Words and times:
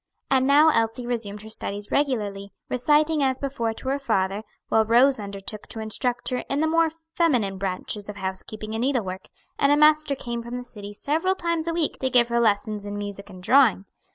And 0.31 0.47
now 0.47 0.69
Elsie 0.69 1.05
resumed 1.05 1.43
her 1.43 1.49
studies 1.49 1.91
regularly, 1.91 2.51
reciting 2.69 3.21
as 3.21 3.37
before 3.37 3.71
to 3.75 3.89
her 3.89 3.99
father; 3.99 4.41
while 4.69 4.83
Rose 4.83 5.19
undertook 5.19 5.67
to 5.67 5.79
instruct 5.79 6.29
her 6.29 6.37
in 6.49 6.59
the 6.59 6.65
more 6.67 6.89
feminine 7.13 7.59
branches 7.59 8.09
of 8.09 8.15
housekeeping 8.15 8.73
and 8.73 8.81
needlework, 8.81 9.27
and 9.59 9.71
a 9.71 9.77
master 9.77 10.15
came 10.15 10.41
from 10.41 10.55
the 10.55 10.63
city 10.63 10.91
several 10.91 11.35
times 11.35 11.67
a 11.67 11.73
week 11.73 11.99
to 11.99 12.09
give 12.09 12.29
her 12.29 12.39
lessons 12.39 12.87
in 12.87 12.97
music 12.97 13.29
and 13.29 13.43
drawing. 13.43 13.85